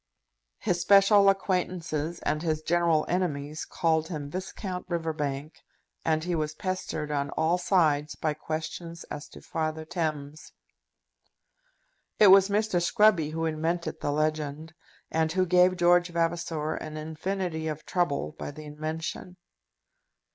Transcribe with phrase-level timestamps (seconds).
[0.57, 5.61] His special acquaintances and his general enemies called him Viscount Riverbank,
[6.03, 10.53] and he was pestered on all sides by questions as to Father Thames.
[12.17, 12.81] It was Mr.
[12.81, 14.73] Scruby who invented the legend,
[15.11, 19.37] and who gave George Vavasor an infinity of trouble by the invention.